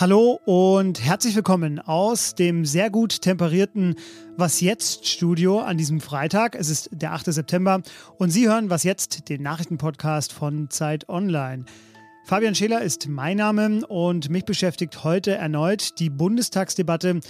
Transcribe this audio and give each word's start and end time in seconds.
Hallo 0.00 0.40
und 0.46 1.04
herzlich 1.04 1.36
willkommen 1.36 1.78
aus 1.78 2.34
dem 2.34 2.64
sehr 2.64 2.88
gut 2.88 3.20
temperierten 3.20 3.96
Was 4.38 4.62
jetzt 4.62 5.06
Studio 5.06 5.58
an 5.60 5.76
diesem 5.76 6.00
Freitag. 6.00 6.54
Es 6.54 6.70
ist 6.70 6.88
der 6.90 7.12
8. 7.12 7.26
September 7.26 7.82
und 8.16 8.30
Sie 8.30 8.48
hören 8.48 8.70
Was 8.70 8.82
jetzt, 8.82 9.28
den 9.28 9.42
Nachrichtenpodcast 9.42 10.32
von 10.32 10.70
Zeit 10.70 11.10
Online. 11.10 11.66
Fabian 12.24 12.54
Scheler 12.54 12.80
ist 12.80 13.08
mein 13.08 13.36
Name 13.36 13.86
und 13.88 14.30
mich 14.30 14.46
beschäftigt 14.46 15.04
heute 15.04 15.32
erneut 15.32 15.98
die 15.98 16.08
Bundestagsdebatte 16.08 17.20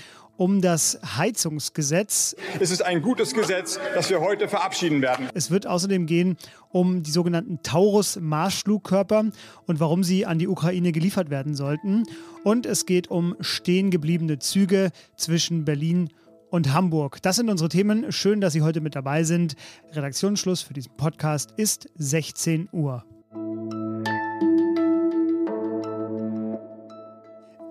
um 0.41 0.63
das 0.63 0.99
Heizungsgesetz. 1.19 2.35
Es 2.61 2.71
ist 2.71 2.81
ein 2.81 3.03
gutes 3.03 3.35
Gesetz, 3.35 3.79
das 3.95 4.09
wir 4.09 4.23
heute 4.23 4.49
verabschieden 4.49 5.03
werden. 5.03 5.29
Es 5.35 5.51
wird 5.51 5.67
außerdem 5.67 6.07
gehen 6.07 6.39
um 6.71 7.03
die 7.03 7.11
sogenannten 7.11 7.63
Taurus-Marschflugkörper 7.63 9.25
und 9.67 9.81
warum 9.81 10.03
sie 10.03 10.25
an 10.25 10.39
die 10.39 10.49
Ukraine 10.49 10.93
geliefert 10.93 11.29
werden 11.29 11.55
sollten. 11.55 12.05
Und 12.43 12.65
es 12.65 12.87
geht 12.87 13.11
um 13.11 13.37
stehen 13.41 13.91
gebliebene 13.91 14.39
Züge 14.39 14.93
zwischen 15.15 15.67
Berlin 15.67 16.09
und 16.49 16.73
Hamburg. 16.73 17.21
Das 17.21 17.37
sind 17.37 17.51
unsere 17.51 17.69
Themen. 17.69 18.11
Schön, 18.11 18.41
dass 18.41 18.55
Sie 18.55 18.63
heute 18.63 18.81
mit 18.81 18.97
dabei 18.97 19.25
sind. 19.25 19.57
Redaktionsschluss 19.93 20.63
für 20.63 20.73
diesen 20.73 20.97
Podcast 20.97 21.53
ist 21.59 21.91
16 21.97 22.71
Uhr. 22.73 23.05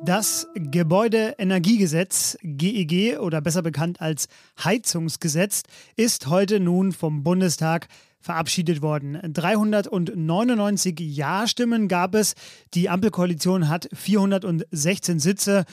Das 0.06 0.48
Gebäudeenergiegesetz 0.56 2.38
GEG 2.42 2.92
e 2.92 3.18
oder 3.18 3.42
besser 3.42 3.62
bekannt 3.62 4.00
als 4.00 4.28
Heizungsgesetz 4.64 5.64
ist 5.98 6.28
heute 6.28 6.62
nun 6.62 6.94
vom 6.94 7.24
Bundestag 7.24 7.88
verabschiedet 8.22 8.82
worden. 8.82 9.20
399 9.22 11.00
Ja-Stimmen 11.00 11.90
gab 11.90 12.16
es. 12.16 12.36
Die 12.74 12.90
Ampelkoalition 12.90 13.68
hat 13.68 13.90
416 13.94 15.20
Sitze 15.20 15.66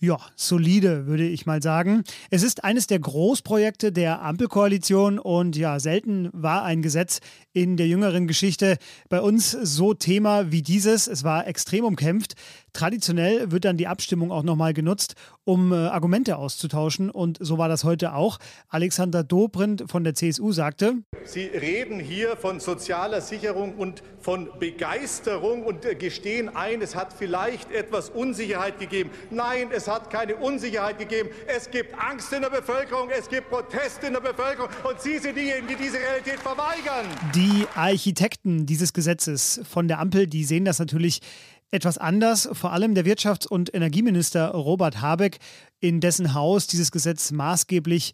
ja, 0.00 0.18
solide, 0.34 1.06
würde 1.06 1.26
ich 1.26 1.44
mal 1.44 1.62
sagen. 1.62 2.04
Es 2.30 2.42
ist 2.42 2.64
eines 2.64 2.86
der 2.86 2.98
Großprojekte 2.98 3.92
der 3.92 4.22
Ampelkoalition 4.22 5.18
und 5.18 5.56
ja, 5.56 5.78
selten 5.78 6.30
war 6.32 6.64
ein 6.64 6.80
Gesetz 6.80 7.20
in 7.52 7.76
der 7.76 7.86
jüngeren 7.86 8.26
Geschichte 8.26 8.78
bei 9.08 9.20
uns 9.20 9.50
so 9.50 9.92
Thema 9.92 10.50
wie 10.50 10.62
dieses. 10.62 11.06
Es 11.06 11.22
war 11.22 11.46
extrem 11.46 11.84
umkämpft. 11.84 12.34
Traditionell 12.72 13.50
wird 13.50 13.64
dann 13.64 13.76
die 13.76 13.88
Abstimmung 13.88 14.30
auch 14.30 14.44
nochmal 14.44 14.72
genutzt, 14.72 15.16
um 15.44 15.72
äh, 15.72 15.74
Argumente 15.74 16.36
auszutauschen. 16.36 17.10
Und 17.10 17.38
so 17.40 17.58
war 17.58 17.68
das 17.68 17.84
heute 17.84 18.14
auch. 18.14 18.38
Alexander 18.68 19.24
Dobrindt 19.24 19.84
von 19.90 20.04
der 20.04 20.14
CSU 20.14 20.52
sagte, 20.52 20.94
Sie 21.24 21.46
reden 21.46 21.98
hier 21.98 22.36
von 22.36 22.60
sozialer 22.60 23.20
Sicherung 23.20 23.74
und 23.74 24.02
von 24.20 24.48
Begeisterung 24.58 25.64
und 25.64 25.84
äh, 25.84 25.94
gestehen 25.94 26.48
ein, 26.48 26.80
es 26.80 26.94
hat 26.94 27.12
vielleicht 27.12 27.72
etwas 27.72 28.08
Unsicherheit 28.08 28.78
gegeben. 28.78 29.10
Nein, 29.30 29.68
es 29.74 29.88
hat 29.90 30.08
keine 30.08 30.36
Unsicherheit 30.36 30.98
gegeben. 30.98 31.28
Es 31.46 31.70
gibt 31.70 31.94
Angst 31.98 32.32
in 32.32 32.42
der 32.42 32.50
Bevölkerung, 32.50 33.10
es 33.10 33.28
gibt 33.28 33.50
Proteste 33.50 34.06
in 34.06 34.14
der 34.14 34.20
Bevölkerung 34.20 34.70
und 34.84 35.00
Sie 35.00 35.18
sind 35.18 35.36
diejenigen, 35.36 35.66
die 35.66 35.76
diese 35.76 35.98
Realität 35.98 36.38
verweigern. 36.38 37.06
Die 37.34 37.66
Architekten 37.74 38.66
dieses 38.66 38.92
Gesetzes 38.92 39.60
von 39.68 39.88
der 39.88 39.98
Ampel, 39.98 40.26
die 40.26 40.44
sehen 40.44 40.64
das 40.64 40.78
natürlich 40.78 41.20
etwas 41.72 41.98
anders. 41.98 42.48
Vor 42.52 42.72
allem 42.72 42.94
der 42.94 43.04
Wirtschafts- 43.04 43.46
und 43.46 43.74
Energieminister 43.74 44.48
Robert 44.50 45.00
Habeck, 45.00 45.38
in 45.80 46.00
dessen 46.00 46.34
Haus 46.34 46.66
dieses 46.66 46.90
Gesetz 46.90 47.30
maßgeblich 47.30 48.12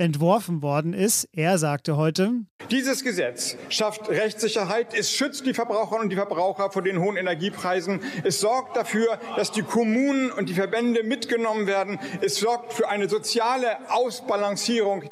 entworfen 0.00 0.62
worden 0.62 0.94
ist. 0.94 1.28
Er 1.32 1.58
sagte 1.58 1.96
heute, 1.96 2.32
dieses 2.70 3.04
Gesetz 3.04 3.56
schafft 3.68 4.08
Rechtssicherheit, 4.08 4.94
es 4.94 5.12
schützt 5.12 5.44
die 5.46 5.54
Verbraucherinnen 5.54 6.04
und 6.04 6.10
die 6.10 6.16
Verbraucher 6.16 6.70
vor 6.70 6.82
den 6.82 7.00
hohen 7.00 7.16
Energiepreisen, 7.16 8.00
es 8.24 8.40
sorgt 8.40 8.76
dafür, 8.76 9.18
dass 9.36 9.52
die 9.52 9.62
Kommunen 9.62 10.30
und 10.30 10.48
die 10.48 10.54
Verbände 10.54 11.02
mitgenommen 11.02 11.66
werden, 11.66 12.00
es 12.22 12.36
sorgt 12.36 12.72
für 12.72 12.88
eine 12.88 13.08
soziale 13.08 13.90
Ausbalancierung. 13.90 15.04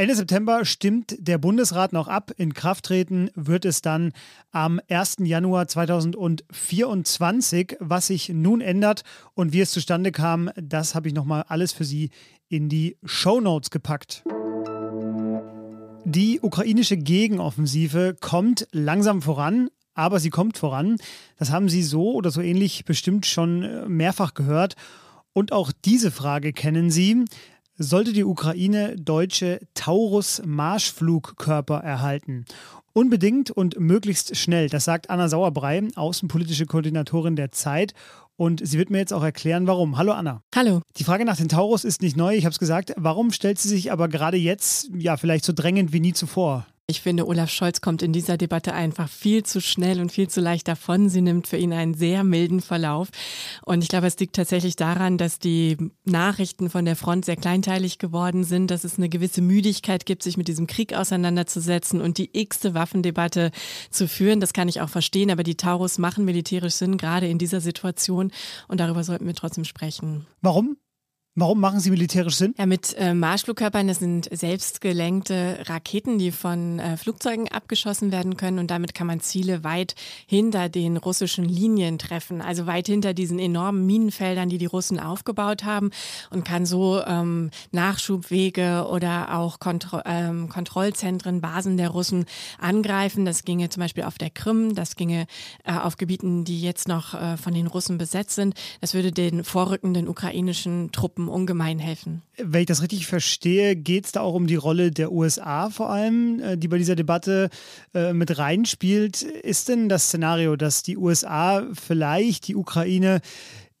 Ende 0.00 0.14
September 0.14 0.64
stimmt 0.64 1.14
der 1.18 1.36
Bundesrat 1.36 1.92
noch 1.92 2.08
ab. 2.08 2.32
In 2.38 2.54
Kraft 2.54 2.86
treten 2.86 3.28
wird 3.34 3.66
es 3.66 3.82
dann 3.82 4.14
am 4.50 4.80
1. 4.88 5.16
Januar 5.24 5.68
2024. 5.68 7.76
Was 7.80 8.06
sich 8.06 8.30
nun 8.30 8.62
ändert 8.62 9.02
und 9.34 9.52
wie 9.52 9.60
es 9.60 9.72
zustande 9.72 10.10
kam, 10.10 10.48
das 10.56 10.94
habe 10.94 11.08
ich 11.08 11.14
nochmal 11.14 11.44
alles 11.48 11.72
für 11.72 11.84
Sie 11.84 12.08
in 12.48 12.70
die 12.70 12.96
Show 13.04 13.42
Notes 13.42 13.68
gepackt. 13.68 14.24
Die 16.06 16.40
ukrainische 16.40 16.96
Gegenoffensive 16.96 18.16
kommt 18.18 18.68
langsam 18.72 19.20
voran, 19.20 19.68
aber 19.92 20.18
sie 20.18 20.30
kommt 20.30 20.56
voran. 20.56 20.96
Das 21.36 21.50
haben 21.50 21.68
Sie 21.68 21.82
so 21.82 22.14
oder 22.14 22.30
so 22.30 22.40
ähnlich 22.40 22.86
bestimmt 22.86 23.26
schon 23.26 23.64
äh, 23.64 23.86
mehrfach 23.86 24.32
gehört. 24.32 24.76
Und 25.34 25.52
auch 25.52 25.72
diese 25.84 26.10
Frage 26.10 26.54
kennen 26.54 26.90
Sie 26.90 27.26
sollte 27.82 28.12
die 28.12 28.24
Ukraine 28.24 28.94
deutsche 28.96 29.60
Taurus-Marschflugkörper 29.74 31.78
erhalten. 31.78 32.44
Unbedingt 32.92 33.50
und 33.50 33.80
möglichst 33.80 34.36
schnell, 34.36 34.68
das 34.68 34.84
sagt 34.84 35.08
Anna 35.08 35.30
Sauerbrei, 35.30 35.88
außenpolitische 35.94 36.66
Koordinatorin 36.66 37.36
der 37.36 37.52
Zeit. 37.52 37.94
Und 38.36 38.60
sie 38.66 38.76
wird 38.76 38.90
mir 38.90 38.98
jetzt 38.98 39.14
auch 39.14 39.22
erklären, 39.22 39.66
warum. 39.66 39.96
Hallo 39.96 40.12
Anna. 40.12 40.42
Hallo. 40.54 40.82
Die 40.96 41.04
Frage 41.04 41.24
nach 41.24 41.38
den 41.38 41.48
Taurus 41.48 41.84
ist 41.84 42.02
nicht 42.02 42.18
neu, 42.18 42.34
ich 42.34 42.44
habe 42.44 42.52
es 42.52 42.58
gesagt. 42.58 42.92
Warum 42.96 43.32
stellt 43.32 43.58
sie 43.58 43.68
sich 43.68 43.90
aber 43.92 44.08
gerade 44.08 44.36
jetzt, 44.36 44.90
ja, 44.94 45.16
vielleicht 45.16 45.46
so 45.46 45.54
drängend 45.54 45.94
wie 45.94 46.00
nie 46.00 46.12
zuvor? 46.12 46.66
Ich 46.90 47.02
finde, 47.02 47.28
Olaf 47.28 47.50
Scholz 47.50 47.80
kommt 47.80 48.02
in 48.02 48.12
dieser 48.12 48.36
Debatte 48.36 48.74
einfach 48.74 49.08
viel 49.08 49.44
zu 49.44 49.60
schnell 49.60 50.00
und 50.00 50.10
viel 50.10 50.28
zu 50.28 50.40
leicht 50.40 50.66
davon. 50.66 51.08
Sie 51.08 51.20
nimmt 51.20 51.46
für 51.46 51.56
ihn 51.56 51.72
einen 51.72 51.94
sehr 51.94 52.24
milden 52.24 52.60
Verlauf. 52.60 53.10
Und 53.64 53.84
ich 53.84 53.88
glaube, 53.88 54.08
es 54.08 54.18
liegt 54.18 54.34
tatsächlich 54.34 54.74
daran, 54.74 55.16
dass 55.16 55.38
die 55.38 55.76
Nachrichten 56.04 56.68
von 56.68 56.84
der 56.84 56.96
Front 56.96 57.26
sehr 57.26 57.36
kleinteilig 57.36 57.98
geworden 57.98 58.42
sind, 58.42 58.72
dass 58.72 58.82
es 58.82 58.98
eine 58.98 59.08
gewisse 59.08 59.40
Müdigkeit 59.40 60.04
gibt, 60.04 60.24
sich 60.24 60.36
mit 60.36 60.48
diesem 60.48 60.66
Krieg 60.66 60.92
auseinanderzusetzen 60.92 62.00
und 62.00 62.18
die 62.18 62.30
x-te 62.32 62.74
Waffendebatte 62.74 63.52
zu 63.90 64.08
führen. 64.08 64.40
Das 64.40 64.52
kann 64.52 64.68
ich 64.68 64.80
auch 64.80 64.88
verstehen, 64.88 65.30
aber 65.30 65.44
die 65.44 65.56
Taurus 65.56 65.98
machen 65.98 66.24
militärisch 66.24 66.74
Sinn, 66.74 66.96
gerade 66.96 67.28
in 67.28 67.38
dieser 67.38 67.60
Situation. 67.60 68.32
Und 68.66 68.80
darüber 68.80 69.04
sollten 69.04 69.26
wir 69.26 69.34
trotzdem 69.34 69.64
sprechen. 69.64 70.26
Warum? 70.40 70.76
Warum 71.40 71.58
machen 71.58 71.80
sie 71.80 71.90
militärisch 71.90 72.36
Sinn? 72.36 72.54
Ja, 72.58 72.66
mit 72.66 72.94
äh, 72.98 73.14
Marschflugkörpern, 73.14 73.88
das 73.88 73.98
sind 73.98 74.28
selbstgelenkte 74.30 75.60
Raketen, 75.64 76.18
die 76.18 76.32
von 76.32 76.78
äh, 76.78 76.98
Flugzeugen 76.98 77.48
abgeschossen 77.48 78.12
werden 78.12 78.36
können 78.36 78.58
und 78.58 78.70
damit 78.70 78.92
kann 78.92 79.06
man 79.06 79.20
Ziele 79.20 79.64
weit 79.64 79.94
hinter 80.26 80.68
den 80.68 80.98
russischen 80.98 81.46
Linien 81.46 81.98
treffen, 81.98 82.42
also 82.42 82.66
weit 82.66 82.88
hinter 82.88 83.14
diesen 83.14 83.38
enormen 83.38 83.86
Minenfeldern, 83.86 84.50
die 84.50 84.58
die 84.58 84.66
Russen 84.66 85.00
aufgebaut 85.00 85.64
haben 85.64 85.92
und 86.28 86.44
kann 86.44 86.66
so 86.66 87.02
ähm, 87.06 87.50
Nachschubwege 87.72 88.86
oder 88.90 89.38
auch 89.38 89.60
Kontro 89.60 90.02
ähm, 90.04 90.50
Kontrollzentren, 90.50 91.40
Basen 91.40 91.78
der 91.78 91.88
Russen 91.88 92.26
angreifen. 92.58 93.24
Das 93.24 93.44
ginge 93.44 93.70
zum 93.70 93.80
Beispiel 93.80 94.04
auf 94.04 94.18
der 94.18 94.28
Krim, 94.28 94.74
das 94.74 94.94
ginge 94.94 95.26
äh, 95.64 95.72
auf 95.72 95.96
Gebieten, 95.96 96.44
die 96.44 96.60
jetzt 96.60 96.86
noch 96.86 97.14
äh, 97.14 97.38
von 97.38 97.54
den 97.54 97.66
Russen 97.66 97.96
besetzt 97.96 98.34
sind. 98.34 98.52
Das 98.82 98.92
würde 98.92 99.10
den 99.10 99.42
vorrückenden 99.42 100.06
ukrainischen 100.06 100.92
Truppen 100.92 101.29
ungemein 101.30 101.78
helfen. 101.78 102.22
Wenn 102.36 102.62
ich 102.62 102.66
das 102.66 102.82
richtig 102.82 103.06
verstehe, 103.06 103.76
geht 103.76 104.06
es 104.06 104.12
da 104.12 104.20
auch 104.20 104.34
um 104.34 104.46
die 104.46 104.56
Rolle 104.56 104.90
der 104.90 105.12
USA 105.12 105.70
vor 105.70 105.90
allem, 105.90 106.40
äh, 106.40 106.56
die 106.56 106.68
bei 106.68 106.78
dieser 106.78 106.96
Debatte 106.96 107.50
äh, 107.94 108.12
mit 108.12 108.38
reinspielt. 108.38 109.22
Ist 109.22 109.68
denn 109.68 109.88
das 109.88 110.06
Szenario, 110.06 110.56
dass 110.56 110.82
die 110.82 110.96
USA 110.96 111.66
vielleicht 111.72 112.48
die 112.48 112.56
Ukraine 112.56 113.20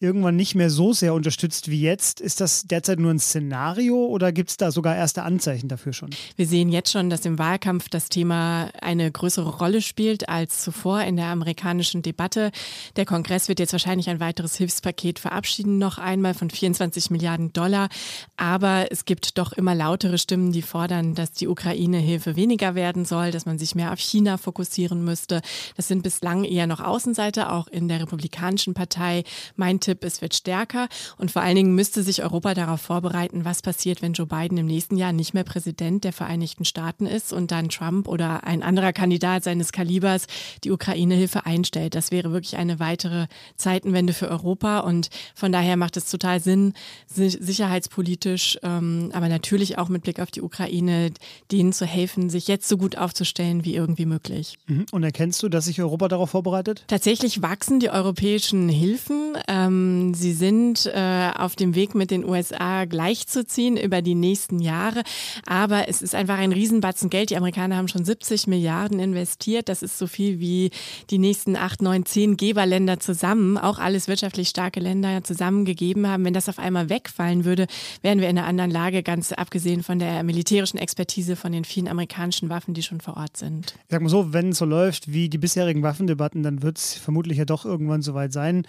irgendwann 0.00 0.34
nicht 0.34 0.54
mehr 0.54 0.70
so 0.70 0.94
sehr 0.94 1.12
unterstützt 1.12 1.70
wie 1.70 1.82
jetzt. 1.82 2.22
Ist 2.22 2.40
das 2.40 2.62
derzeit 2.62 2.98
nur 2.98 3.12
ein 3.12 3.18
Szenario 3.18 4.06
oder 4.06 4.32
gibt 4.32 4.48
es 4.48 4.56
da 4.56 4.70
sogar 4.72 4.96
erste 4.96 5.22
Anzeichen 5.24 5.68
dafür 5.68 5.92
schon? 5.92 6.08
Wir 6.36 6.46
sehen 6.46 6.70
jetzt 6.70 6.90
schon, 6.90 7.10
dass 7.10 7.26
im 7.26 7.38
Wahlkampf 7.38 7.90
das 7.90 8.08
Thema 8.08 8.70
eine 8.80 9.12
größere 9.12 9.58
Rolle 9.58 9.82
spielt 9.82 10.30
als 10.30 10.62
zuvor 10.62 11.02
in 11.02 11.16
der 11.16 11.26
amerikanischen 11.26 12.00
Debatte. 12.00 12.50
Der 12.96 13.04
Kongress 13.04 13.48
wird 13.48 13.60
jetzt 13.60 13.72
wahrscheinlich 13.72 14.08
ein 14.08 14.20
weiteres 14.20 14.56
Hilfspaket 14.56 15.18
verabschieden, 15.18 15.76
noch 15.76 15.98
einmal 15.98 16.32
von 16.32 16.48
24 16.48 17.10
Milliarden 17.10 17.52
Dollar. 17.52 17.90
Aber 18.38 18.90
es 18.90 19.04
gibt 19.04 19.36
doch 19.36 19.52
immer 19.52 19.74
lautere 19.74 20.16
Stimmen, 20.16 20.50
die 20.50 20.62
fordern, 20.62 21.14
dass 21.14 21.32
die 21.32 21.46
Ukraine-Hilfe 21.46 22.36
weniger 22.36 22.74
werden 22.74 23.04
soll, 23.04 23.32
dass 23.32 23.44
man 23.44 23.58
sich 23.58 23.74
mehr 23.74 23.92
auf 23.92 24.00
China 24.00 24.38
fokussieren 24.38 25.04
müsste. 25.04 25.42
Das 25.76 25.88
sind 25.88 26.02
bislang 26.02 26.44
eher 26.44 26.66
noch 26.66 26.80
Außenseiter, 26.80 27.52
auch 27.52 27.68
in 27.68 27.88
der 27.88 28.00
Republikanischen 28.00 28.72
Partei. 28.72 29.24
Mein 29.56 29.78
Tipp, 29.90 30.04
es 30.04 30.22
wird 30.22 30.36
stärker 30.36 30.88
und 31.18 31.32
vor 31.32 31.42
allen 31.42 31.56
Dingen 31.56 31.74
müsste 31.74 32.04
sich 32.04 32.22
Europa 32.22 32.54
darauf 32.54 32.80
vorbereiten, 32.80 33.44
was 33.44 33.60
passiert, 33.60 34.02
wenn 34.02 34.12
Joe 34.12 34.26
Biden 34.26 34.56
im 34.56 34.66
nächsten 34.66 34.96
Jahr 34.96 35.12
nicht 35.12 35.34
mehr 35.34 35.42
Präsident 35.42 36.04
der 36.04 36.12
Vereinigten 36.12 36.64
Staaten 36.64 37.06
ist 37.06 37.32
und 37.32 37.50
dann 37.50 37.70
Trump 37.70 38.06
oder 38.06 38.44
ein 38.44 38.62
anderer 38.62 38.92
Kandidat 38.92 39.42
seines 39.42 39.72
Kalibers 39.72 40.28
die 40.62 40.70
Ukraine-Hilfe 40.70 41.44
einstellt. 41.44 41.96
Das 41.96 42.12
wäre 42.12 42.30
wirklich 42.30 42.56
eine 42.56 42.78
weitere 42.78 43.26
Zeitenwende 43.56 44.12
für 44.12 44.28
Europa 44.28 44.78
und 44.80 45.10
von 45.34 45.50
daher 45.50 45.76
macht 45.76 45.96
es 45.96 46.08
total 46.08 46.38
Sinn, 46.38 46.74
sicherheitspolitisch, 47.08 48.58
ähm, 48.62 49.10
aber 49.12 49.28
natürlich 49.28 49.76
auch 49.76 49.88
mit 49.88 50.02
Blick 50.02 50.20
auf 50.20 50.30
die 50.30 50.42
Ukraine, 50.42 51.10
denen 51.50 51.72
zu 51.72 51.84
helfen, 51.84 52.30
sich 52.30 52.46
jetzt 52.46 52.68
so 52.68 52.76
gut 52.76 52.96
aufzustellen 52.96 53.64
wie 53.64 53.74
irgendwie 53.74 54.06
möglich. 54.06 54.56
Mhm. 54.68 54.86
Und 54.92 55.02
erkennst 55.02 55.42
du, 55.42 55.48
dass 55.48 55.64
sich 55.64 55.82
Europa 55.82 56.06
darauf 56.06 56.30
vorbereitet? 56.30 56.84
Tatsächlich 56.86 57.42
wachsen 57.42 57.80
die 57.80 57.90
europäischen 57.90 58.68
Hilfen. 58.68 59.36
Ähm, 59.48 59.79
Ähm, 59.80 60.14
sie 60.14 60.32
sind 60.32 60.86
äh, 60.86 61.30
auf 61.34 61.56
dem 61.56 61.74
Weg 61.74 61.94
mit 61.94 62.10
den 62.10 62.24
USA 62.24 62.84
gleichzuziehen 62.84 63.76
über 63.76 64.02
die 64.02 64.14
nächsten 64.14 64.60
Jahre. 64.60 65.02
Aber 65.46 65.88
es 65.88 66.02
ist 66.02 66.14
einfach 66.14 66.38
ein 66.38 66.52
Riesenbatzen 66.52 67.10
Geld. 67.10 67.30
Die 67.30 67.36
Amerikaner 67.36 67.76
haben 67.76 67.88
schon 67.88 68.04
70 68.04 68.46
Milliarden 68.46 68.98
investiert. 68.98 69.68
Das 69.68 69.82
ist 69.82 69.98
so 69.98 70.06
viel 70.06 70.40
wie 70.40 70.70
die 71.10 71.18
nächsten 71.18 71.56
acht, 71.56 71.82
neun, 71.82 72.06
zehn 72.06 72.36
Geberländer 72.36 73.00
zusammen, 73.00 73.58
auch 73.58 73.78
alles 73.78 74.08
wirtschaftlich 74.08 74.48
starke 74.48 74.80
Länder 74.80 75.22
zusammengegeben 75.24 76.06
haben. 76.06 76.24
Wenn 76.24 76.34
das 76.34 76.48
auf 76.48 76.58
einmal 76.58 76.88
wegfallen 76.88 77.44
würde, 77.44 77.66
wären 78.02 78.20
wir 78.20 78.28
in 78.28 78.38
einer 78.38 78.46
anderen 78.46 78.70
Lage, 78.70 79.02
ganz 79.02 79.32
abgesehen 79.32 79.82
von 79.82 79.98
der 79.98 80.22
militärischen 80.22 80.78
Expertise 80.78 81.36
von 81.36 81.52
den 81.52 81.64
vielen 81.64 81.88
amerikanischen 81.88 82.48
Waffen, 82.48 82.74
die 82.74 82.82
schon 82.82 83.00
vor 83.00 83.16
Ort 83.16 83.36
sind. 83.36 83.74
Ich 83.84 83.90
sag 83.90 84.02
mal 84.02 84.08
so, 84.08 84.32
wenn 84.32 84.50
es 84.50 84.58
so 84.58 84.64
läuft 84.64 85.12
wie 85.12 85.28
die 85.28 85.38
bisherigen 85.38 85.82
Waffendebatten, 85.82 86.42
dann 86.42 86.62
wird 86.62 86.78
es 86.78 86.94
vermutlich 86.94 87.38
ja 87.38 87.44
doch 87.44 87.64
irgendwann 87.64 88.02
soweit 88.02 88.32
sein 88.32 88.66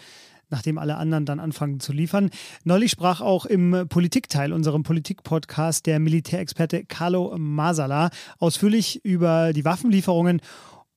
nachdem 0.52 0.78
alle 0.78 0.98
anderen 0.98 1.26
dann 1.26 1.40
anfangen 1.40 1.80
zu 1.80 1.94
liefern. 1.94 2.30
Neulich 2.64 2.92
sprach 2.92 3.22
auch 3.22 3.46
im 3.46 3.88
Politikteil, 3.90 4.54
unserem 4.54 4.84
Politikpodcast, 4.84 5.86
der 5.86 6.00
Militärexperte 6.00 6.86
Carlo 6.86 7.36
Masala 7.38 8.10
ausführlich 8.38 9.04
über 9.04 9.54
die 9.54 9.66
Waffenlieferungen 9.66 10.42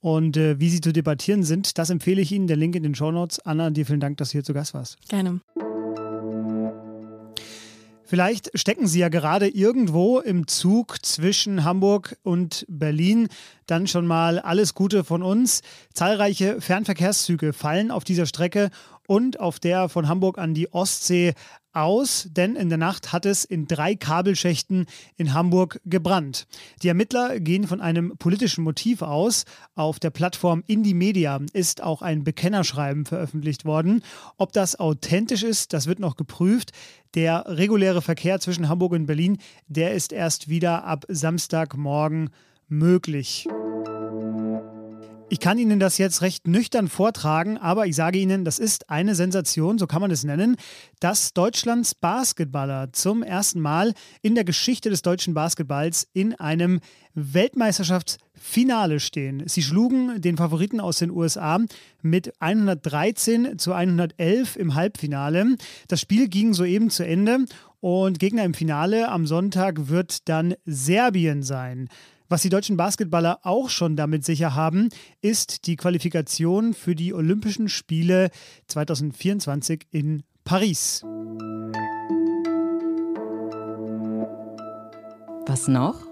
und 0.00 0.36
äh, 0.36 0.60
wie 0.60 0.68
sie 0.68 0.82
zu 0.82 0.92
debattieren 0.92 1.44
sind. 1.44 1.78
Das 1.78 1.88
empfehle 1.88 2.20
ich 2.20 2.30
Ihnen. 2.30 2.46
Der 2.46 2.58
Link 2.58 2.76
in 2.76 2.82
den 2.82 2.94
Show 2.94 3.10
Notes. 3.10 3.40
Anna, 3.40 3.70
dir 3.70 3.86
vielen 3.86 4.00
Dank, 4.00 4.18
dass 4.18 4.28
du 4.28 4.32
hier 4.32 4.44
zu 4.44 4.52
Gast 4.52 4.74
warst. 4.74 4.98
Gerne. 5.08 5.40
Vielleicht 8.06 8.50
stecken 8.56 8.86
Sie 8.86 8.98
ja 8.98 9.08
gerade 9.08 9.48
irgendwo 9.48 10.20
im 10.20 10.46
Zug 10.46 11.04
zwischen 11.04 11.64
Hamburg 11.64 12.18
und 12.22 12.66
Berlin. 12.68 13.28
Dann 13.66 13.86
schon 13.86 14.06
mal 14.06 14.38
alles 14.38 14.74
Gute 14.74 15.04
von 15.04 15.22
uns. 15.22 15.62
Zahlreiche 15.94 16.60
Fernverkehrszüge 16.60 17.54
fallen 17.54 17.90
auf 17.90 18.04
dieser 18.04 18.26
Strecke 18.26 18.68
und 19.06 19.40
auf 19.40 19.58
der 19.60 19.88
von 19.88 20.08
Hamburg 20.08 20.38
an 20.38 20.54
die 20.54 20.72
Ostsee 20.72 21.34
aus, 21.74 22.28
denn 22.30 22.56
in 22.56 22.68
der 22.68 22.78
Nacht 22.78 23.12
hat 23.12 23.26
es 23.26 23.44
in 23.44 23.66
drei 23.66 23.94
Kabelschächten 23.96 24.86
in 25.16 25.34
Hamburg 25.34 25.80
gebrannt. 25.84 26.46
Die 26.82 26.88
Ermittler 26.88 27.40
gehen 27.40 27.66
von 27.66 27.80
einem 27.80 28.16
politischen 28.16 28.64
Motiv 28.64 29.02
aus. 29.02 29.44
Auf 29.74 29.98
der 29.98 30.10
Plattform 30.10 30.62
Indie 30.66 30.94
Media 30.94 31.40
ist 31.52 31.82
auch 31.82 32.02
ein 32.02 32.24
Bekennerschreiben 32.24 33.04
veröffentlicht 33.04 33.64
worden. 33.64 34.02
Ob 34.36 34.52
das 34.52 34.78
authentisch 34.78 35.42
ist, 35.42 35.72
das 35.72 35.86
wird 35.86 35.98
noch 35.98 36.16
geprüft. 36.16 36.70
Der 37.14 37.44
reguläre 37.46 38.02
Verkehr 38.02 38.40
zwischen 38.40 38.68
Hamburg 38.68 38.92
und 38.92 39.06
Berlin, 39.06 39.38
der 39.66 39.94
ist 39.94 40.12
erst 40.12 40.48
wieder 40.48 40.84
ab 40.84 41.04
Samstagmorgen 41.08 42.30
möglich. 42.68 43.46
Ich 45.30 45.40
kann 45.40 45.58
Ihnen 45.58 45.80
das 45.80 45.96
jetzt 45.96 46.20
recht 46.20 46.46
nüchtern 46.46 46.88
vortragen, 46.88 47.56
aber 47.56 47.86
ich 47.86 47.96
sage 47.96 48.18
Ihnen, 48.18 48.44
das 48.44 48.58
ist 48.58 48.90
eine 48.90 49.14
Sensation, 49.14 49.78
so 49.78 49.86
kann 49.86 50.02
man 50.02 50.10
es 50.10 50.22
nennen, 50.22 50.56
dass 51.00 51.32
Deutschlands 51.32 51.94
Basketballer 51.94 52.92
zum 52.92 53.22
ersten 53.22 53.60
Mal 53.60 53.94
in 54.20 54.34
der 54.34 54.44
Geschichte 54.44 54.90
des 54.90 55.00
deutschen 55.00 55.32
Basketballs 55.32 56.06
in 56.12 56.34
einem 56.34 56.80
Weltmeisterschaftsfinale 57.14 59.00
stehen. 59.00 59.42
Sie 59.46 59.62
schlugen 59.62 60.20
den 60.20 60.36
Favoriten 60.36 60.78
aus 60.78 60.98
den 60.98 61.10
USA 61.10 61.58
mit 62.02 62.32
113 62.40 63.58
zu 63.58 63.72
111 63.72 64.56
im 64.56 64.74
Halbfinale. 64.74 65.56
Das 65.88 66.00
Spiel 66.00 66.28
ging 66.28 66.52
soeben 66.52 66.90
zu 66.90 67.04
Ende 67.04 67.46
und 67.80 68.18
Gegner 68.18 68.44
im 68.44 68.54
Finale 68.54 69.08
am 69.08 69.26
Sonntag 69.26 69.88
wird 69.88 70.28
dann 70.28 70.54
Serbien 70.66 71.42
sein. 71.42 71.88
Was 72.34 72.42
die 72.42 72.48
deutschen 72.48 72.76
Basketballer 72.76 73.38
auch 73.44 73.68
schon 73.68 73.94
damit 73.94 74.24
sicher 74.24 74.56
haben, 74.56 74.88
ist 75.20 75.68
die 75.68 75.76
Qualifikation 75.76 76.74
für 76.74 76.96
die 76.96 77.14
Olympischen 77.14 77.68
Spiele 77.68 78.28
2024 78.66 79.86
in 79.92 80.24
Paris. 80.42 81.04
Was 85.46 85.68
noch? 85.68 86.08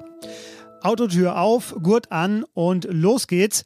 Autotür 0.82 1.40
auf, 1.40 1.74
Gurt 1.82 2.12
an 2.12 2.44
und 2.54 2.84
los 2.84 3.26
geht's 3.26 3.64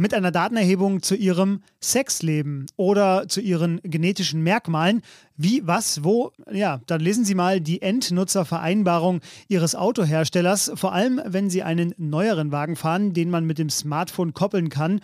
mit 0.00 0.14
einer 0.14 0.30
Datenerhebung 0.30 1.02
zu 1.02 1.14
ihrem 1.14 1.62
Sexleben 1.82 2.66
oder 2.76 3.28
zu 3.28 3.42
ihren 3.42 3.80
genetischen 3.82 4.42
Merkmalen. 4.42 5.02
Wie, 5.36 5.66
was, 5.66 6.02
wo? 6.02 6.32
Ja, 6.50 6.80
dann 6.86 7.02
lesen 7.02 7.26
Sie 7.26 7.34
mal 7.34 7.60
die 7.60 7.82
Endnutzervereinbarung 7.82 9.20
Ihres 9.48 9.74
Autoherstellers, 9.74 10.72
vor 10.74 10.94
allem 10.94 11.20
wenn 11.26 11.50
Sie 11.50 11.62
einen 11.62 11.94
neueren 11.98 12.50
Wagen 12.50 12.76
fahren, 12.76 13.12
den 13.12 13.28
man 13.28 13.44
mit 13.44 13.58
dem 13.58 13.68
Smartphone 13.68 14.32
koppeln 14.32 14.70
kann. 14.70 15.00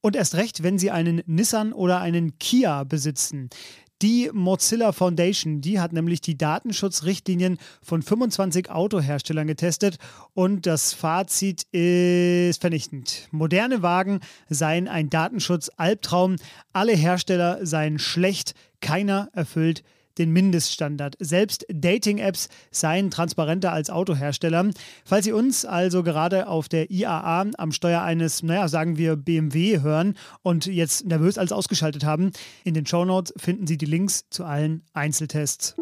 Und 0.00 0.16
erst 0.16 0.34
recht, 0.36 0.62
wenn 0.62 0.78
Sie 0.78 0.90
einen 0.90 1.22
Nissan 1.26 1.74
oder 1.74 2.00
einen 2.00 2.38
Kia 2.38 2.84
besitzen. 2.84 3.50
Die 4.00 4.30
Mozilla 4.32 4.92
Foundation, 4.92 5.60
die 5.60 5.80
hat 5.80 5.92
nämlich 5.92 6.20
die 6.20 6.38
Datenschutzrichtlinien 6.38 7.58
von 7.82 8.00
25 8.00 8.70
Autoherstellern 8.70 9.48
getestet 9.48 9.98
und 10.34 10.66
das 10.66 10.92
Fazit 10.92 11.64
ist 11.72 12.60
vernichtend. 12.60 13.26
Moderne 13.32 13.82
Wagen 13.82 14.20
seien 14.48 14.86
ein 14.86 15.10
Datenschutz-Albtraum, 15.10 16.36
alle 16.72 16.92
Hersteller 16.92 17.66
seien 17.66 17.98
schlecht, 17.98 18.54
keiner 18.80 19.30
erfüllt 19.32 19.82
den 20.18 20.32
Mindeststandard. 20.32 21.16
Selbst 21.18 21.66
Dating-Apps 21.72 22.48
seien 22.70 23.10
transparenter 23.10 23.72
als 23.72 23.90
Autohersteller. 23.90 24.70
Falls 25.04 25.24
Sie 25.24 25.32
uns 25.32 25.64
also 25.64 26.02
gerade 26.02 26.48
auf 26.48 26.68
der 26.68 26.90
IAA 26.90 27.46
am 27.56 27.72
Steuer 27.72 28.02
eines, 28.02 28.42
naja, 28.42 28.68
sagen 28.68 28.98
wir 28.98 29.16
BMW 29.16 29.80
hören 29.80 30.16
und 30.42 30.66
jetzt 30.66 31.06
nervös 31.06 31.38
alles 31.38 31.52
ausgeschaltet 31.52 32.04
haben, 32.04 32.32
in 32.64 32.74
den 32.74 32.86
Show 32.86 33.04
Notes 33.04 33.32
finden 33.36 33.66
Sie 33.66 33.78
die 33.78 33.86
Links 33.86 34.28
zu 34.30 34.44
allen 34.44 34.82
Einzeltests. 34.92 35.76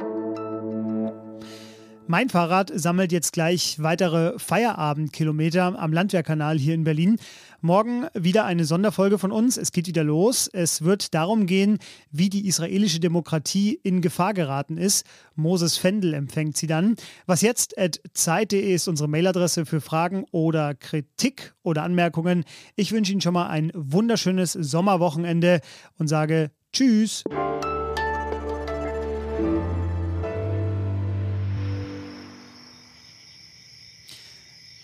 Mein 2.09 2.29
Fahrrad 2.29 2.71
sammelt 2.73 3.11
jetzt 3.11 3.33
gleich 3.33 3.83
weitere 3.83 4.39
Feierabendkilometer 4.39 5.77
am 5.77 5.93
Landwehrkanal 5.93 6.57
hier 6.57 6.75
in 6.75 6.85
Berlin. 6.85 7.19
Morgen 7.61 8.07
wieder 8.15 8.45
eine 8.45 8.65
Sonderfolge 8.65 9.19
von 9.19 9.33
uns. 9.33 9.57
Es 9.57 9.73
geht 9.73 9.89
wieder 9.89 10.05
los. 10.05 10.49
Es 10.53 10.83
wird 10.83 11.15
darum 11.15 11.47
gehen, 11.47 11.79
wie 12.13 12.29
die 12.29 12.47
israelische 12.47 13.01
Demokratie 13.01 13.81
in 13.83 14.03
Gefahr 14.03 14.35
geraten 14.35 14.79
ist. 14.79 15.05
Moses 15.35 15.79
Fendel 15.79 16.15
empfängt 16.15 16.57
sie 16.57 16.69
dann. 16.69 16.95
Was 17.27 17.41
jetzt 17.41 17.77
at 17.77 18.01
zeit.de 18.15 18.73
ist 18.73 18.87
unsere 18.87 19.09
Mailadresse 19.09 19.67
für 19.67 19.81
Fragen 19.81 20.27
oder 20.31 20.77
Kritik 20.77 21.55
oder 21.65 21.83
Anmerkungen. 21.83 22.45
Ich 22.77 22.93
wünsche 22.93 23.11
Ihnen 23.11 23.21
schon 23.21 23.35
mal 23.35 23.49
ein 23.49 23.73
wunderschönes 23.75 24.53
Sommerwochenende 24.53 25.61
und 25.99 26.07
sage 26.07 26.53
Tschüss. 26.73 27.25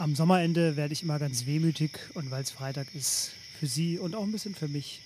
Am 0.02 0.16
Sommerende 0.16 0.74
werde 0.74 0.94
ich 0.94 1.04
immer 1.04 1.20
ganz 1.20 1.46
wehmütig 1.46 1.92
und 2.14 2.32
weil 2.32 2.42
es 2.42 2.50
Freitag 2.50 2.92
ist, 2.92 3.30
für 3.60 3.68
Sie 3.68 4.00
und 4.00 4.16
auch 4.16 4.24
ein 4.24 4.32
bisschen 4.32 4.52
für 4.52 4.66
mich, 4.66 5.00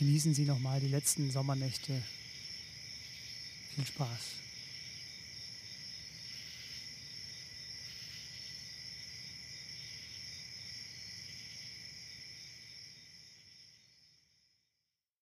genießen 0.00 0.34
Sie 0.34 0.46
nochmal 0.46 0.80
die 0.80 0.88
letzten 0.88 1.30
Sommernächte. 1.30 2.02
Viel 3.76 3.86
Spaß. 3.86 4.18